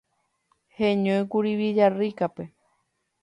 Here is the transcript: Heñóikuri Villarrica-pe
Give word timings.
Heñóikuri 0.79 1.53
Villarrica-pe 1.61 2.43